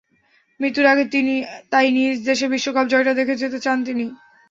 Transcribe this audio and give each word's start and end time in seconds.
মৃত্যুর 0.59 0.85
আগে 0.85 1.05
তিনি 1.13 1.33
তাই 1.71 1.87
নিজ 1.95 2.15
দেশের 2.25 2.49
বিশ্বকাপ 2.53 2.85
জয়টা 2.87 3.13
দেখে 3.19 3.35
যেতে 3.41 3.57
চান 3.59 3.77
তিনি। 3.83 4.05